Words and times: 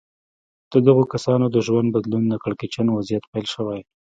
د 0.71 0.73
دغو 0.87 1.03
کسانو 1.13 1.45
د 1.51 1.57
ژوند 1.67 1.93
بدلون 1.95 2.23
له 2.31 2.37
کړکېچن 2.43 2.87
وضعيت 2.91 3.23
پيل 3.31 3.45
شوی. 3.53 3.79